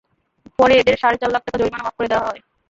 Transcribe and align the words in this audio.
পরে 0.59 0.73
এদের 0.77 0.95
সাড়ে 1.01 1.17
চার 1.21 1.31
লাখ 1.31 1.41
টাকা 1.45 1.57
জরিমানা 1.59 1.85
মাফ 1.85 1.95
করে 1.97 2.11
দেওয়া 2.11 2.27
হয়। 2.27 2.41